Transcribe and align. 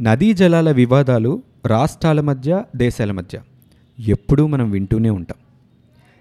నదీ 0.00 0.32
జలాల 0.32 0.70
వివాదాలు 0.70 1.42
రాష్ట్రాల 1.66 2.20
మధ్య 2.20 2.64
దేశాల 2.76 3.12
మధ్య. 3.12 3.40
ఎప్పుడూ 3.98 4.46
మనం 4.46 4.70
వింటూనే 4.70 5.10
ఉంటాం. 5.10 5.38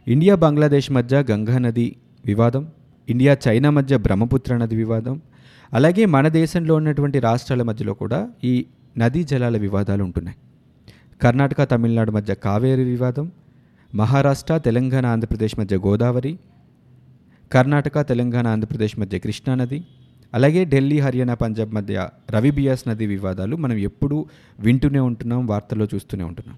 ఇండియా 0.08 0.36
బంగ్లాదేశ్ 0.36 0.92
మధ్య 0.92 1.24
గంగా 1.32 1.58
నది 1.58 1.96
వివాదం 2.26 2.68
ఇండియా 3.10 3.38
చైనా 3.48 3.70
మధ్య 3.70 3.98
బ్రహ్మపుత్ర 3.98 4.58
నది 4.58 4.76
వివాదం 4.76 5.22
అలాగే 5.74 6.06
మన 6.06 6.28
దేశంలో 6.28 6.76
ఉన్నటువంటి 6.76 7.20
రాష్ట్రాల 7.20 7.64
మధ్యలో 7.64 7.94
కూడా 7.94 8.30
ఈ 8.44 8.66
నదీ 8.98 9.24
జలాల 9.24 9.58
వివాదాలు 9.58 10.04
ఉంటున్నాయి. 10.04 10.38
కర్ణాటక 11.22 11.64
తమిళనాడు 11.64 12.12
మధ్య 12.12 12.36
కావేరి 12.36 12.84
వివాదం 12.84 13.32
మహారాష్ట్ర 13.96 14.58
తెలంగాణ 14.58 15.06
ఆంధ్రప్రదేశ్ 15.06 15.60
మధ్య 15.60 15.78
గోదావరి 15.78 16.40
కర్ణాటక 17.54 18.02
తెలంగాణ 18.02 18.48
ఆంధ్రప్రదేశ్ 18.48 19.00
మధ్య 19.00 19.20
కృష్ణా 19.20 19.56
నది 19.56 19.86
అలాగే 20.36 20.66
ఢిల్లీ 20.66 21.00
హర్యానా 21.00 21.34
పంజాబ్ 21.34 21.74
మధ్య 21.74 22.10
రవి 22.30 22.52
బియాస్ 22.52 22.88
నది 22.88 23.06
వివాదాలు 23.06 23.56
మనం 23.56 23.78
ఎప్పుడూ 23.78 24.26
వింటూనే 24.60 25.00
ఉంటున్నాం 25.00 25.48
వార్తల్లో 25.48 25.88
చూస్తూనే 25.96 26.24
ఉంటున్నాం. 26.24 26.58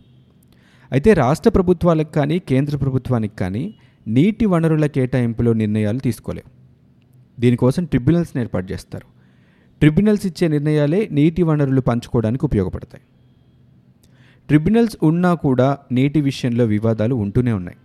అయితే 0.91 1.13
రాష్ట్ర 1.13 1.49
ప్రభుత్వాలకు 1.49 2.11
కానీ 2.11 2.39
కేంద్ర 2.39 2.77
ప్రభుత్వానికి 2.77 3.35
కానీ 3.35 3.73
నీటి 4.07 4.45
వనరుల 4.45 4.85
కేటాయింపులో 4.85 5.53
నిర్ణయాలు 5.53 5.99
తీసుకోలేవు. 5.99 6.49
దీనికోసం 7.41 7.85
ట్రిబ్యునల్స్ని 7.85 8.41
ఏర్పాటు 8.41 8.71
చేస్తారు. 8.71 9.05
ట్రిబ్యునల్స్ 9.79 10.25
ఇచ్చే 10.25 10.47
నిర్ణయాలే 10.47 11.07
నీటి 11.11 11.43
వనరులు 11.43 11.81
పంచుకోవడానికి 11.81 12.45
ఉపయోగపడతాయి. 12.45 13.03
ట్రిబ్యునల్స్ 14.47 14.97
ఉన్నా 15.03 15.33
కూడా 15.33 15.77
నీటి 15.91 16.21
విషయంలో 16.21 16.65
వివాదాలు 16.65 17.15
ఉంటూనే 17.15 17.51
ఉన్నాయి. 17.51 17.77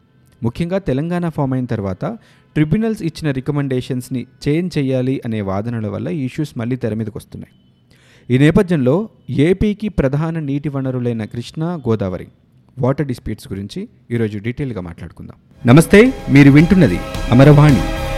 ముఖ్యంగా 0.42 0.78
తెలంగాణ 0.78 1.28
ఫామ్ 1.28 1.52
అయిన 1.52 1.64
తర్వాత 1.64 2.04
ట్రిబ్యునల్స్ 2.54 3.02
ఇచ్చిన 3.02 3.30
రికమెండేషన్స్ని 3.30 4.26
చేంజ్ 4.48 4.78
చేయాలి 4.78 5.22
అనే 5.24 5.40
వాదనల 5.40 5.86
వల్ల 5.86 6.08
ఇష్యూస్ 6.08 6.58
మళ్ళీ 6.58 6.76
తెర 6.76 6.94
మీదకి 6.94 7.18
వస్తున్నాయి. 7.18 7.54
ఈ 8.34 8.38
నేపథ్యంలో 8.38 9.08
ఏపీకి 9.30 9.88
ప్రధాన 9.88 10.38
నీటి 10.38 10.68
వనరులైన 10.68 11.24
కృష్ణా 11.24 11.74
గోదావరి 11.74 12.26
వాటర్ 12.78 13.06
డిస్ప్యూట్స్ 13.06 13.52
గురించి 13.52 13.88
ఈరోజు 14.10 14.38
డీటెయిల్గా 14.38 14.80
మాట్లాడుకుందాం. 14.80 15.36
నమస్తే 15.66 16.12
మీరు 16.30 16.50
వింటున్నది 16.50 16.98
అమరవాణి. 17.30 18.11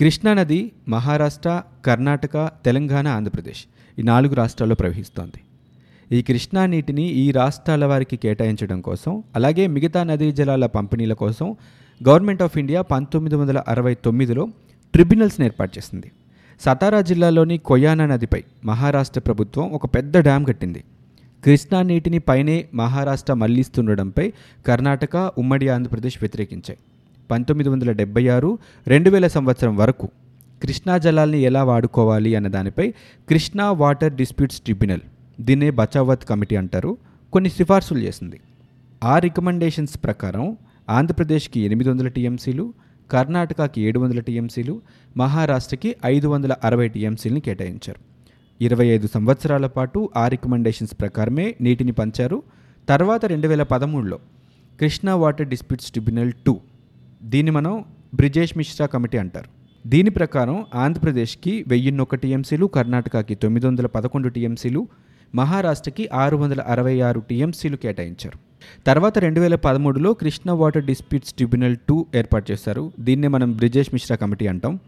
కృష్ణానది 0.00 0.72
మహారాష్ట్ర 0.88 1.62
కర్ణాటక 1.86 2.50
తెలంగాణ 2.64 3.08
ఆంధ్రప్రదేశ్ 3.08 3.64
ఈ 3.98 4.02
నాలుగు 4.02 4.34
రాష్ట్రాల్లో 4.34 4.76
ప్రవహిస్తోంది. 4.76 5.40
ఈ 6.16 6.22
కృష్ణా 6.22 6.66
నీటిని 6.66 7.02
ఈ 7.02 7.30
రాష్ట్రాల 7.30 7.84
వారికి 7.84 8.16
కేటాయించడం 8.16 8.80
కోసం 8.80 9.22
అలాగే 9.36 9.66
మిగతా 9.66 10.02
నదీ 10.02 10.32
జలాల 10.32 10.66
పంపిణీల 10.66 11.12
కోసం 11.12 11.56
గవర్నమెంట్ 12.08 12.42
ఆఫ్ 12.42 12.58
ఇండియా 12.58 12.82
పంతొమ్మిది 12.82 13.36
వందల 13.36 13.58
అరవై 13.68 13.94
తొమ్మిదిలో 13.94 14.48
ట్రిబ్యునల్స్ని 14.92 15.46
ఏర్పాటు 15.46 15.78
చేసింది. 15.78 16.10
సతారా 16.60 17.00
జిల్లాలోని 17.00 17.58
కొయానా 17.58 18.06
నదిపై 18.06 18.44
మహారాష్ట్ర 18.64 19.20
ప్రభుత్వం 19.20 19.70
ఒక 19.70 19.86
పెద్ద 19.86 20.18
డ్యాం 20.18 20.44
కట్టింది. 20.44 20.84
కృష్ణా 21.44 21.82
నీటిని 21.82 22.18
పైనే 22.18 22.68
మహారాష్ట్ర 22.74 23.34
మళ్ళిస్తుండడంపై 23.34 24.32
కర్ణాటక 24.66 25.16
ఉమ్మడి 25.38 25.68
ఆంధ్రప్రదేశ్ 25.68 26.18
వ్యతిరేకించాయి. 26.20 26.78
పంతొమ్మిది 27.30 27.70
వందల 27.70 27.92
డెబ్బై 27.92 28.28
ఆరు 28.28 28.58
రెండు 28.86 29.10
వేల 29.10 29.26
సంవత్సరం 29.26 29.76
వరకు 29.76 30.08
కృష్ణా 30.62 30.98
జలాల్ని 30.98 31.40
ఎలా 31.40 31.64
వాడుకోవాలి 31.64 32.34
అన్న 32.34 32.48
దానిపై 32.48 32.90
కృష్ణా 33.28 33.72
వాటర్ 33.72 34.12
డిస్ప్యూట్స్ 34.12 34.60
ట్రిబ్యునల్ 34.60 35.00
దీన్నే 35.40 35.70
బచావత్ 35.70 36.24
కమిటీ 36.24 36.56
అంటారు 36.56 36.96
కొన్ని 37.32 37.50
సిఫార్సులు 37.50 37.98
చేసింది. 37.98 38.40
ఆ 39.04 39.18
రికమెండేషన్స్ 39.18 40.04
ప్రకారం 40.04 40.56
ఆంధ్రప్రదేశ్కి 40.90 41.60
ఎనిమిది 41.60 41.90
వందల 41.90 42.08
టీఎంసీలు 42.08 42.74
కర్ణాటకకి 43.10 43.80
ఏడు 43.80 44.00
వందల 44.00 44.20
టీఎంసీలు 44.20 44.80
మహారాష్ట్రకి 45.16 45.96
ఐదు 46.06 46.28
వందల 46.28 46.54
అరవై 46.64 46.88
టీఎంసీలని 46.88 47.40
కేటాయించారు. 47.40 48.00
ఇరవై 48.60 48.86
ఐదు 48.86 49.08
సంవత్సరాల 49.14 49.66
పాటు 49.66 50.10
ఆ 50.16 50.28
రికమెండేషన్స్ 50.28 50.94
ప్రకారమే 51.00 51.54
నీటిని 51.60 51.92
పంచారు. 51.92 52.42
తర్వాత 52.88 53.24
రెండు 53.24 53.48
వేల 53.48 53.62
పదమూడులో 53.62 54.18
Krishna 54.80 55.14
water 55.14 55.48
disputes 55.48 55.90
tribunal 55.90 56.32
two 56.46 56.60
దీన్ని 57.22 57.52
మనం 57.52 57.84
బ్రిజేష్ 58.14 58.58
మిశ్రా 58.58 58.86
కమిటీ 58.86 59.18
అంటారు. 59.18 59.48
దీని 59.88 60.10
ప్రకారం 60.10 60.64
ఆంధ్రప్రదేశ్కి 60.74 61.64
వెయ్యిన్నొక్క 61.68 62.14
టీఎంసీలు 62.14 62.66
కర్ణాటకకి 62.66 63.34
తొమ్మిది 63.34 63.66
వందల 63.66 63.86
పదకొండు 63.86 64.28
టీఎంసీలు 64.28 64.88
మహారాష్ట్రకి 65.34 66.08
ఆరు 66.12 66.36
వందల 66.36 66.60
అరవై 66.60 67.00
ఆరు 67.00 67.20
టీఎంసీలు 67.20 67.76
కేటాయించారు. 67.76 68.38
తర్వాత 68.86 69.18
రెండు 69.18 69.40
వేల 69.40 69.54
పదమూడులో 69.54 70.14
Krishna 70.14 70.50
water 70.50 70.84
disputes 70.84 71.32
tribunal 71.32 71.76
two 71.88 72.06
ఏర్పాటు 72.14 72.52
చేశారు. 72.52 72.92
దీన్నే 73.00 73.28
మనం 73.28 73.52
బ్రిజేష్ 73.52 73.88
మిశ్రా 73.92 74.16
కమిటీ 74.16 74.46
అంటాం. 74.46 74.80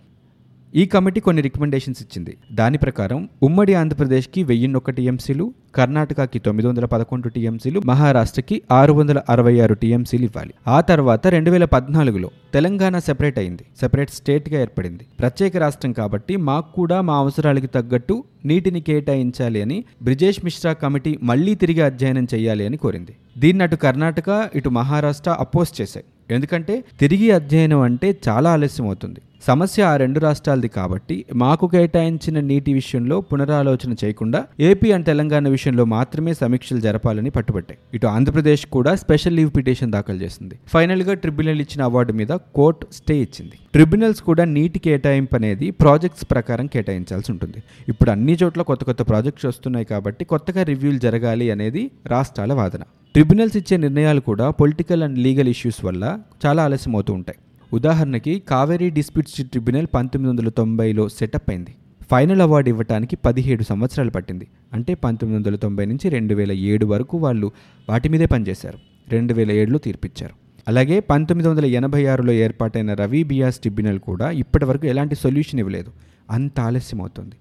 ఈ 0.75 0.87
కమిటీ 0.87 1.21
కొన్ని 1.21 1.43
రికమెండేషన్స్ 1.43 2.03
ఇచ్చింది. 2.03 2.37
దాని 2.53 2.79
ప్రకారం 2.79 3.29
ఉమ్మడి 3.43 3.75
ఆంధ్రప్రదేశ్కి 3.75 4.43
వెయ్యిన్నొక్క 4.43 4.91
టీఎంసీలు 4.91 5.55
కర్ణాటకకి 5.75 6.39
తొమ్మిది 6.39 6.69
వందల 6.69 6.85
పదకొండు 6.85 7.29
టీఎంసీలు 7.29 7.81
మహారాష్ట్రకి 7.87 8.63
ఆరు 8.73 8.93
వందల 8.93 9.23
అరవై 9.29 9.61
ఆరు 9.61 9.75
టీఎంసీలు 9.75 10.23
ఇవ్వాలి. 10.23 10.55
ఆ 10.69 10.81
తర్వాత 10.81 11.27
రెండు 11.27 11.51
వేల 11.51 11.65
పద్నాలుగులో 11.65 12.31
తెలంగాణ 12.55 12.99
సెపరేట్ 12.99 13.39
అయింది. 13.39 13.65
సెపరేట్ 13.81 14.11
స్టేట్గా 14.11 14.61
ఏర్పడింది. 14.61 15.07
ప్రత్యేక 15.21 15.57
రాష్ట్రం 15.57 15.93
కాబట్టి 15.93 16.37
మాకు 16.37 16.73
కూడా 16.73 17.01
మా 17.01 17.17
అవసరాలకి 17.17 17.67
తగ్గట్టు 17.67 18.25
నీటిని 18.45 18.81
కేటాయించాలి 18.81 19.63
అని 19.63 19.85
బ్రిజేష్ 20.03 20.45
మిశ్రా 20.45 20.73
కమిటీ 20.73 21.19
మళ్ళీ 21.23 21.55
తిరిగి 21.55 21.81
అధ్యయనం 21.81 22.27
చేయాలి 22.35 22.67
అని 22.67 22.77
కోరింది. 22.77 23.17
దీన్ని 23.39 23.65
అటు 23.65 23.77
కర్ణాటక 23.77 24.51
ఇటు 24.55 24.69
మహారాష్ట్ర 24.69 25.31
అపోజ్ 25.31 25.81
చేశాయి. 25.81 26.07
ఎందుకంటే 26.31 26.85
తిరిగి 27.01 27.31
అధ్యయనం 27.31 27.81
అంటే 27.81 28.09
చాలా 28.29 28.51
ఆలస్యం 28.57 28.87
అవుతుంది 28.87 29.21
సమస్య 29.47 29.83
ఆ 29.83 29.93
రెండు 29.97 30.19
రాష్ట్రాలది 30.21 30.69
కాబట్టి 30.69 31.25
మాకు 31.35 31.67
కేటాయించిన 31.67 32.41
నీటి 32.41 32.73
విషయంలో 32.73 33.21
పునరాలోచన 33.21 33.93
చేయకుండా 34.05 34.41
ఏపీ 34.61 34.93
అండ్ 34.93 35.07
తెలంగాణ 35.07 35.49
విషయంలో 35.49 35.85
మాత్రమే 35.85 36.35
సమీక్షలు 36.35 36.81
జరపాలని 36.81 37.31
పట్టుబట్టాయి. 37.31 37.79
ఇటు 37.95 38.07
ఆంధ్రప్రదేశ్ 38.07 38.67
కూడా 38.77 38.95
స్పెషల్ 38.95 39.37
లీవ్ 39.37 39.51
పిటిషన్ 39.57 39.95
దాఖలు 39.97 40.17
చేసింది. 40.17 40.59
ఫైనల్గా 40.75 41.15
ట్రిబ్యునల్ 41.15 41.61
ఇచ్చిన 41.61 41.83
అవార్డు 41.83 42.13
మీద 42.13 42.33
కోర్టు 42.59 42.87
స్టే 42.99 43.17
ఇచ్చింది. 43.27 43.57
ట్రిబ్యునల్స్ 43.73 44.23
కూడా 44.31 44.45
నీటి 44.57 44.79
కేటాయింపు 44.79 45.37
అనేది 45.41 45.71
ప్రాజెక్ట్స్ 45.71 46.25
ప్రకారం 46.31 46.67
కేటాయించాల్సి 46.67 47.33
ఉంటుంది. 47.33 47.59
ఇప్పుడు 47.89 48.11
అన్ని 48.11 48.37
చోట్ల 48.43 48.63
కొత్త 48.63 48.85
కొత్త 48.85 49.03
ప్రాజెక్ట్స్ 49.11 49.47
వస్తున్నాయి 49.47 49.85
కాబట్టి 49.85 50.25
కొత్తగా 50.25 50.63
రివ్యూలు 50.63 50.99
జరగాలి 50.99 51.49
అనేది 51.51 51.91
రాష్ట్రాల 52.07 52.53
వాదన. 52.53 52.83
ట్రిబ్యునల్స్ 53.15 53.57
ఇచ్చే 53.57 53.77
నిర్ణయాలు 53.77 54.21
కూడా 54.21 54.51
పొలిటికల్ 54.51 55.03
అండ్ 55.03 55.19
లీగల్ 55.19 55.49
ఇష్యూస్ 55.49 55.85
వల్ల 55.85 56.19
చాలా 56.47 56.65
ఆలస్యం 56.65 56.95
అవుతూ 56.95 57.13
ఉంటాయి. 57.13 57.39
ఉదాహరణకి 57.73 58.43
కావేరీ 58.49 58.91
డిస్ప్యూట్స్ 58.91 59.35
ట్రిబ్యునల్ 59.35 59.87
పంతొమ్మిది 59.95 60.31
వందల 60.31 60.51
తొంభైలో 60.51 61.09
సెటప్ 61.09 61.51
అయింది. 61.51 61.75
ఫైనల్ 62.11 62.41
అవార్డు 62.41 62.69
ఇవ్వడానికి 62.69 63.17
పదిహేడు 63.17 63.63
సంవత్సరాలు 63.63 64.11
పట్టింది. 64.11 64.47
అంటే 64.73 64.95
పంతొమ్మిది 64.95 65.43
వందల 65.43 65.57
తొంభై 65.57 65.85
నుంచి 65.85 66.09
రెండు 66.09 66.35
వేల 66.35 66.53
ఏడు 66.53 66.87
వరకు 66.87 67.19
వాళ్ళు 67.19 67.53
వాటి 67.89 68.09
మీదే 68.09 68.27
పనిచేశారు. 68.27 68.79
రెండు 69.09 69.35
వేల 69.35 69.51
ఏడులో 69.51 69.79
తీర్పిచ్చారు. 69.79 70.35
అలాగే 70.69 71.01
పంతొమ్మిది 71.01 71.49
వందల 71.49 71.65
ఎనభై 71.65 72.07
ఆరులో 72.07 72.33
ఏర్పాటైన 72.33 72.95
రవి 72.95 73.23
బియాస్ 73.23 73.59
ట్రిబ్యునల్ 73.59 73.99
కూడా 73.99 74.31
ఇప్పటి 74.31 74.65
వరకు 74.65 74.87
ఎలాంటి 74.87 75.15
సొల్యూషన్ 75.15 75.61
ఇవ్వలేదు. 75.61 75.93
అంత 76.31 76.61
ఆలస్యం 76.61 77.01
అవుతుంది. 77.01 77.35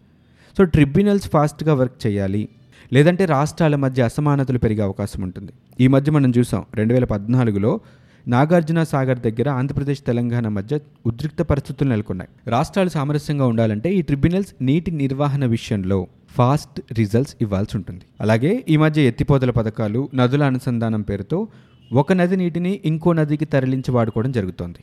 సో 0.57 0.63
ట్రిబ్యునల్స్ 0.63 1.29
ఫాస్ట్గా 1.29 1.73
వర్క్ 1.73 2.07
చేయాలి 2.07 2.49
లేదంటే 2.93 3.25
రాష్ట్రాల 3.25 3.75
మధ్య 3.75 4.03
అసమానతలు 4.03 4.57
పెరిగే 4.57 4.81
అవకాశం 4.81 5.23
ఉంటుంది. 5.23 5.51
ఈ 5.79 5.87
మధ్య 5.87 6.11
మనం 6.11 6.33
చూసాం 6.37 6.65
రెండు 6.75 6.93
వేల 6.93 7.03
పద్నాలుగులో 7.03 7.79
నాగార్జున 8.27 8.83
సాగర్ 8.83 9.19
దగ్గర 9.19 9.49
ఆంధ్రప్రదేశ్ 9.49 10.01
తెలంగాణ 10.01 10.47
మధ్య 10.47 10.79
ఉద్రిక్త 11.05 11.41
పరిస్థితులు 11.41 11.89
నెలకొన్నాయి. 11.89 12.29
రాష్ట్రాలు 12.47 12.89
సామరస్యంగా 12.89 13.45
ఉండాలంటే 13.47 13.93
ఈ 13.93 14.01
ట్రిబ్యునల్స్ 14.01 14.53
నీటి 14.61 14.91
నిర్వహణ 14.91 15.45
విషయంలో 15.45 16.07
ఫాస్ట్ 16.31 16.81
రిజల్ట్స్ 16.93 17.35
ఇవ్వాల్సి 17.41 17.77
ఉంటుంది. 17.77 18.01
అలాగే 18.21 18.65
ఈ 18.69 18.77
మధ్య 18.77 19.01
ఎత్తిపోతల 19.01 19.49
పథకాలు 19.49 20.09
నదుల 20.15 20.43
అనుసంధానం 20.43 21.01
పేరుతో 21.01 21.47
ఒక 21.93 22.13
నది 22.13 22.35
నీటిని 22.35 22.79
ఇంకో 22.85 23.13
నదికి 23.13 23.45
తరలించి 23.45 23.91
వాడుకోవడం 23.91 24.31
జరుగుతోంది. 24.31 24.79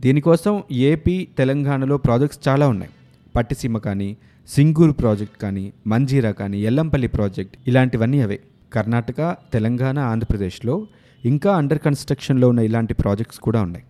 దీనికోసం 0.00 0.62
ఏపీ 0.72 1.28
తెలంగాణలో 1.38 1.96
ప్రాజెక్ట్స్ 1.96 2.48
చాలా 2.48 2.68
ఉన్నాయి. 2.68 2.90
పట్టిసీమ 3.36 3.78
కానీ 3.78 4.16
సింగూరు 4.48 4.92
ప్రాజెక్ట్ 4.92 5.42
కానీ 5.42 5.72
మంజీరా 5.86 6.30
కానీ 6.30 6.60
ఎల్లంపల్లి 6.60 7.08
ప్రాజెక్ట్ 7.08 7.56
ఇలాంటివన్నీ 7.66 8.20
అవే. 8.20 8.40
కర్ణాటక 8.72 9.36
తెలంగాణ 9.52 9.98
ఆంధ్రప్రదేశ్లో 9.98 10.86
ఇంకా 11.24 11.56
అండర్ 11.56 11.78
కన్స్ట్రక్షన్లో 11.78 12.48
ఉన్న 12.48 12.60
ఇలాంటి 12.60 12.94
ప్రాజెక్ట్స్ 12.94 13.40
కూడా 13.40 13.62
ఉన్నాయి. 13.62 13.84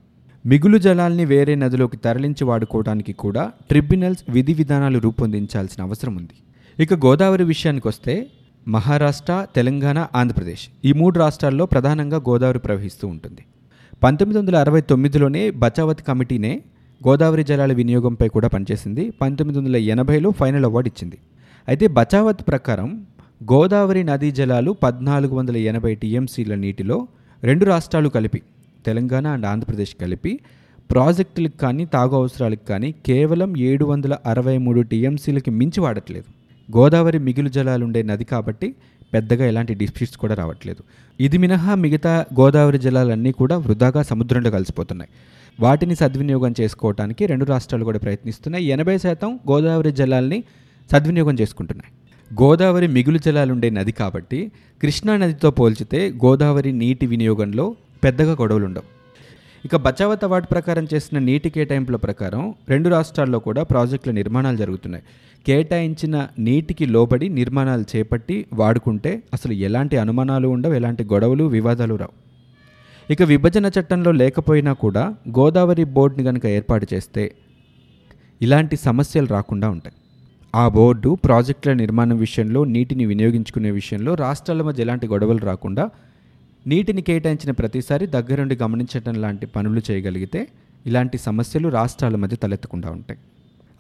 మిగులు 0.46 0.78
జలాల్ని 0.78 1.24
వేరే 1.24 1.54
నదిలోకి 1.54 1.96
తరలించి 1.96 2.44
వాడుకోవడానికి 2.44 3.12
కూడా 3.12 3.52
ట్రిబ్యునల్స్ 3.68 4.24
విధి 4.28 4.54
విధానాలు 4.54 4.98
రూపొందించాల్సిన 4.98 5.84
అవసరం 5.84 6.16
ఉంది. 6.16 6.34
ఇక 6.82 6.94
గోదావరి 6.94 7.44
విషయానికి 7.44 7.88
వస్తే 7.88 8.26
మహారాష్ట్ర 8.68 9.46
తెలంగాణ 9.56 10.06
ఆంధ్రప్రదేశ్ 10.14 10.68
ఈ 10.84 10.92
మూడు 10.92 11.18
రాష్ట్రాల్లో 11.18 11.66
ప్రధానంగా 11.66 12.16
గోదావరి 12.16 12.58
ప్రవహిస్తూ 12.58 13.08
ఉంటుంది. 13.08 13.44
పంతొమ్మిది 14.02 14.38
వందల 14.38 14.56
అరవై 14.56 14.80
తొమ్మిదిలోనే 14.80 15.50
బచావత్ 15.50 16.02
కమిటీనే 16.02 16.62
గోదావరి 17.06 17.44
జలాల 17.44 17.72
వినియోగంపై 17.72 18.28
కూడా 18.28 18.48
పనిచేసింది. 18.48 19.10
పంతొమ్మిది 19.22 19.58
వందల 19.58 19.76
ఎనభైలో 19.76 20.30
ఫైనల్ 20.30 20.64
అవార్డు 20.64 20.88
ఇచ్చింది. 20.88 21.18
అయితే 21.68 21.86
బచావత్ 21.86 22.42
ప్రకారం 22.48 23.06
గోదావరి 23.52 24.04
నదీ 24.04 24.30
జలాలు 24.30 24.70
పద్నాలుగు 24.82 25.34
వందల 25.34 25.56
ఎనభై 25.70 25.94
టీఎంసీల 25.94 26.54
నీటిలో 26.54 27.06
రెండు 27.42 27.64
రాష్ట్రాలు 27.64 28.08
కలిపి 28.08 28.40
తెలంగాణ 28.86 29.26
అండ్ 29.26 29.46
ఆంధ్రప్రదేశ్ 29.46 29.94
కలిపి 30.00 30.40
ప్రాజెక్టులకు 30.90 31.56
కానీ 31.56 31.84
తాగు 31.84 32.14
అవసరాలకు 32.14 32.64
కానీ 32.68 32.94
కేవలం 33.06 33.56
ఏడు 33.58 33.84
వందల 33.84 34.16
అరవై 34.26 34.58
మూడు 34.58 34.80
టీఎంసీలకి 34.80 35.50
మించి 35.50 35.80
వాడట్లేదు. 35.80 36.28
గోదావరి 36.76 37.18
మిగులు 37.18 37.48
జలాలు 37.48 37.84
ఉండే 37.84 38.02
నది 38.02 38.24
కాబట్టి 38.24 38.74
పెద్దగా 39.14 39.46
ఎలాంటి 39.46 39.74
డిస్ప్యూట్స్ 39.74 40.16
కూడా 40.16 40.34
రావట్లేదు. 40.34 40.82
ఇది 41.20 41.38
మినహా 41.38 41.74
మిగతా 41.74 42.24
గోదావరి 42.40 42.78
జలాలన్నీ 42.78 43.32
కూడా 43.32 43.56
వృధాగా 43.56 44.02
సముద్రంలో 44.02 44.50
కలిసిపోతున్నాయి. 44.50 45.10
వాటిని 45.60 45.94
సద్వినియోగం 45.94 46.54
చేసుకోవడానికి 46.60 47.26
రెండు 47.26 47.44
రాష్ట్రాలు 47.44 47.84
కూడా 47.84 47.98
ప్రయత్నిస్తున్నాయి. 47.98 48.66
ఎనభై 48.66 48.98
శాతం 48.98 49.40
గోదావరి 49.50 49.92
జలాల్ని 49.92 50.44
సద్వినియోగం 50.92 51.34
చేసుకుంటున్నాయి. 51.40 51.92
గోదావరి 52.42 52.86
మిగులు 52.86 53.18
జలాలుండే 53.18 53.70
నది 53.70 53.92
కాబట్టి 53.92 54.52
కృష్ణా 54.82 55.16
నదితో 55.16 55.50
పోల్చితే 55.50 56.10
గోదావరి 56.24 56.72
నీటి 56.72 57.06
వినియోగంలో 57.06 57.76
పెద్దగా 58.04 58.32
గొడవలు 58.32 58.64
ఉండవు 58.64 59.01
ఇక 59.64 59.76
బచావత్ 59.76 60.24
అవార్డు 60.24 60.46
ప్రకారం 60.46 60.88
చేసిన 60.94 61.18
నీటి 61.18 61.50
కేటాయింపుల 61.50 61.96
ప్రకారం 61.96 62.54
రెండు 62.68 62.88
రాష్ట్రాల్లో 62.88 63.38
కూడా 63.38 63.62
ప్రాజెక్టుల 63.62 64.12
నిర్మాణాలు 64.12 64.56
జరుగుతున్నాయి. 64.56 65.04
కేటాయించిన 65.46 66.28
నీటికి 66.38 66.86
లోబడి 66.86 67.28
నిర్మాణాలు 67.28 67.84
చేపట్టి 67.92 68.46
వాడుకుంటే 68.52 69.22
అసలు 69.34 69.52
ఎలాంటి 69.52 69.96
అనుమానాలు 69.96 70.48
ఉండవు 70.48 70.74
ఎలాంటి 70.74 71.04
గొడవలు 71.04 71.44
వివాదాలు 71.44 71.94
రావు. 71.94 72.14
ఇక 73.10 73.22
విభజన 73.22 73.66
చట్టంలో 73.66 74.12
లేకపోయినా 74.12 74.72
కూడా 74.72 75.16
గోదావరి 75.38 75.84
బోర్డుని 75.84 76.24
కనుక 76.24 76.46
ఏర్పాటు 76.46 76.86
చేస్తే 76.94 77.32
ఇలాంటి 78.42 78.76
సమస్యలు 78.76 79.26
రాకుండా 79.26 79.68
ఉంటాయి. 79.70 79.96
ఆ 80.54 80.68
బోర్డు 80.68 81.18
ప్రాజెక్టుల 81.24 81.72
నిర్మాణం 81.72 82.16
విషయంలో 82.18 82.64
నీటిని 82.64 83.06
వినియోగించుకునే 83.06 83.70
విషయంలో 83.70 84.14
రాష్ట్రాల 84.14 84.62
మధ్య 84.62 84.82
ఎలాంటి 84.82 85.06
గొడవలు 85.06 85.38
రాకుండా 85.38 85.90
నీటిని 86.66 87.02
కేటాయించిన 87.02 87.50
ప్రతిసారి 87.50 88.06
దగ్గరుండి 88.06 88.56
గమనించడం 88.56 89.14
లాంటి 89.14 89.46
పనులు 89.46 89.80
చేయగలిగితే 89.90 90.48
ఇలాంటి 90.86 91.18
సమస్యలు 91.18 91.68
రాష్ట్రాల 91.68 92.16
మధ్య 92.16 92.36
తలెత్తకుండా 92.36 92.90
ఉంటాయి. 92.90 93.18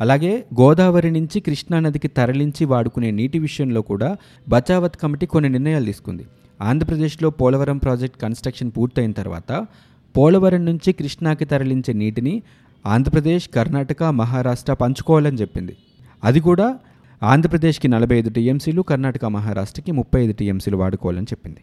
అలాగే 0.00 0.44
గోదావరి 0.60 1.10
నుంచి 1.10 1.40
కృష్ణానదికి 1.40 2.08
తరలించి 2.08 2.64
వాడుకునే 2.64 3.10
నీటి 3.10 3.38
విషయంలో 3.38 3.82
కూడా 3.82 4.16
బచావత్ 4.48 4.96
కమిటీ 4.96 5.26
కొన్ని 5.26 5.50
నిర్ణయాలు 5.50 5.84
తీసుకుంది. 5.84 6.24
ఆంధ్రప్రదేశ్లో 6.60 7.30
పోలవరం 7.30 7.78
ప్రాజెక్ట్ 7.78 8.22
కన్స్ట్రక్షన్ 8.22 8.72
పూర్తయిన 8.76 9.12
తర్వాత 9.12 9.66
పోలవరం 10.16 10.64
నుంచి 10.64 10.92
కృష్ణాకి 10.92 11.44
తరలించే 11.44 11.92
నీటిని 11.92 12.42
ఆంధ్రప్రదేశ్ 12.86 13.48
కర్ణాటక 13.48 14.02
మహారాష్ట్ర 14.02 14.72
పంచుకోవాలని 14.72 15.40
చెప్పింది. 15.40 15.76
అది 16.24 16.40
కూడా 16.40 16.78
ఆంధ్రప్రదేశ్కి 17.22 17.88
నలభై 17.88 18.18
ఐదు 18.18 18.30
టీఎంసీలు 18.30 18.82
కర్ణాటక 18.82 19.24
మహారాష్ట్రకి 19.24 19.92
ముప్పై 19.92 20.22
ఐదు 20.22 20.32
టీఎంసీలు 20.32 20.76
వాడుకోవాలని 20.76 21.24
చెప్పింది. 21.24 21.60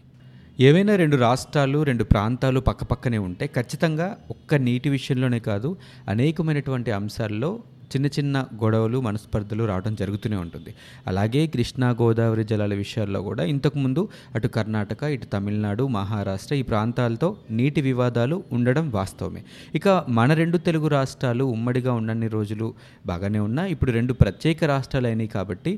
ఏవైనా 0.67 0.93
రెండు 0.99 1.17
రాష్ట్రాలు 1.17 1.79
రెండు 1.87 2.03
ప్రాంతాలు 2.13 2.59
పక్కపక్కనే 2.59 3.19
ఉంటే 3.27 3.45
ఖచ్చితంగా 3.57 4.07
ఒక్క 4.33 4.55
నీటి 4.65 4.89
విషయంలోనే 4.95 5.37
కాదు 5.45 5.69
అనేకమైనటువంటి 6.13 6.91
అంశాల్లో 6.97 7.49
చిన్న 7.93 8.07
చిన్న 8.15 8.37
గొడవలు 8.63 8.97
మనస్పర్ధలు 9.05 9.63
రావడం 9.69 9.93
జరుగుతూనే 10.01 10.37
ఉంటుంది. 10.45 10.71
అలాగే 11.07 11.41
కృష్ణా 11.53 11.87
గోదావరి 12.01 12.43
జలాల 12.49 12.73
విషయాల్లో 12.81 13.21
కూడా 13.27 13.43
ఇంతకుముందు 13.53 14.01
అటు 14.35 14.49
కర్ణాటక 14.57 15.03
ఇటు 15.15 15.29
తమిళనాడు 15.33 15.85
మహారాష్ట్ర 15.97 16.55
ఈ 16.61 16.65
ప్రాంతాలతో 16.71 17.29
నీటి 17.59 17.83
వివాదాలు 17.87 18.37
ఉండడం 18.57 18.85
వాస్తవమే. 18.97 19.43
ఇక 19.79 19.87
మన 20.19 20.29
రెండు 20.41 20.59
తెలుగు 20.67 20.89
రాష్ట్రాలు 20.97 21.47
ఉమ్మడిగా 21.55 21.93
ఉన్నన్ని 22.01 22.31
రోజులు 22.37 22.69
బాగానే 23.05 23.41
ఉన్నా 23.47 23.65
ఇప్పుడు 23.75 23.93
రెండు 23.99 24.15
ప్రత్యేక 24.23 24.63
రాష్ట్రాలు 24.75 25.09
అయినాయి 25.13 25.33
కాబట్టి 25.37 25.73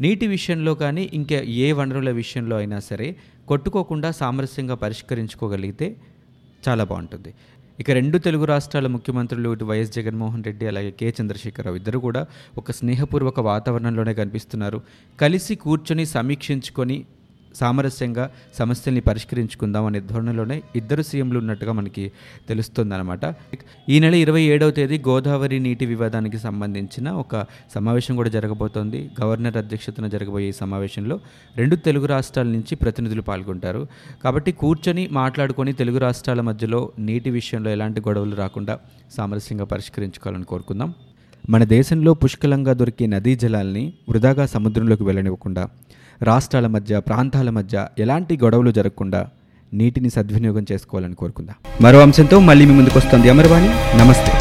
నీటి 0.00 0.26
విషయంలో 0.26 0.72
కానీ 0.82 1.02
ఇంకా 1.20 1.38
ఏ 1.66 1.68
వనరుల 1.78 2.10
విషయంలో 2.22 2.54
అయినా 2.56 2.78
సరే 2.86 3.08
కొట్టుకోకుండా 3.48 4.10
సామరస్యంగా 4.10 4.74
పరిష్కరించుకోగలిగితే 4.74 5.96
చాలా 6.68 6.84
బాగుంటుంది. 6.84 7.34
ఇక 7.80 7.90
రెండు 7.90 8.18
తెలుగు 8.18 8.44
రాష్ట్రాల 8.44 8.86
ముఖ్యమంత్రులు 8.86 9.48
ఇటు 9.52 9.64
వైఎస్ 9.64 9.92
జగన్మోహన్ 9.92 10.44
రెడ్డి 10.44 10.66
అలాగే 10.66 10.90
కె 10.90 11.12
చంద్రశేఖరరావు 11.20 11.76
ఇద్దరు 11.76 11.98
కూడా 11.98 12.26
ఒక 12.58 12.70
స్నేహపూర్వక 12.70 13.40
వాతావరణంలోనే 13.40 14.14
కనిపిస్తున్నారు. 14.14 14.80
కలిసి 15.20 15.54
కూర్చొని 15.54 16.06
సమీక్షించుకొని 16.06 17.04
సామరస్యంగా 17.54 18.30
సమస్యల్ని 18.58 19.00
పరిష్కరించుకుందాం 19.00 19.86
అనే 19.86 20.00
ధోరణిలోనే 20.00 20.62
ఇద్దరు 20.76 21.02
సీఎంలు 21.02 21.38
ఉన్నట్టుగా 21.38 21.72
మనకి 21.72 22.12
తెలుస్తుందన్నమాట. 22.48 23.24
ఈ 23.88 24.00
నెల 24.00 24.14
ఇరవై 24.14 24.42
ఏడవ 24.42 24.70
తేదీ 24.70 24.98
గోదావరి 25.08 25.58
నీటి 25.58 25.86
వివాదానికి 25.86 26.38
సంబంధించిన 26.38 27.08
ఒక 27.10 27.46
సమావేశం 27.74 28.16
కూడా 28.16 28.30
జరగబోతోంది. 28.30 29.10
గవర్నర్ 29.20 29.56
అధ్యక్షతన 29.56 30.06
జరగబోయే 30.06 30.48
ఈ 30.48 30.52
సమావేశంలో 30.52 31.20
రెండు 31.56 31.76
తెలుగు 31.76 32.06
రాష్ట్రాల 32.06 32.46
నుంచి 32.46 32.74
ప్రతినిధులు 32.74 33.22
పాల్గొంటారు. 33.22 33.86
కాబట్టి 34.24 34.52
కూర్చొని 34.52 35.08
మాట్లాడుకొని 35.12 35.72
తెలుగు 35.72 35.98
రాష్ట్రాల 35.98 36.40
మధ్యలో 36.40 36.90
నీటి 36.98 37.30
విషయంలో 37.30 37.70
ఎలాంటి 37.70 38.00
గొడవలు 38.00 38.36
రాకుండా 38.36 38.78
సామరస్యంగా 39.16 39.64
పరిష్కరించుకోవాలని 39.64 40.44
కోరుకుందాం. 40.44 40.94
మన 41.50 41.64
దేశంలో 41.64 42.14
పుష్కలంగా 42.14 42.72
దొరికే 42.72 43.06
నదీ 43.06 43.36
జలాల్ని 43.36 43.92
వృధాగా 44.08 44.46
సముద్రంలోకి 44.46 45.04
వెళ్ళనివ్వకుండా 45.04 45.68
రాష్ట్రాల 46.22 46.66
మధ్య 46.66 47.00
ప్రాంతాల 47.00 47.50
మధ్య 47.50 47.86
ఎలాంటి 47.98 48.36
గొడవలు 48.44 48.70
జరగకుండా 48.70 49.28
నీటిని 49.74 50.10
సద్వినియోగం 50.10 50.66
చేసుకోవాలని 50.72 51.14
కోరుకుందాం. 51.14 51.54
మరో 51.80 52.00
అంశంతో 52.00 52.40
మళ్ళీ 52.40 52.66
మీ 52.66 52.74
ముందుకు 52.74 52.98
వస్తుంది 52.98 53.28
అమర్వాణి. 53.28 53.98
నమస్తే. 53.98 54.32